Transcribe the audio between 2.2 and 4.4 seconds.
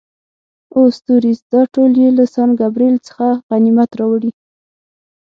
سان ګبرېل څخه په غنیمت راوړي.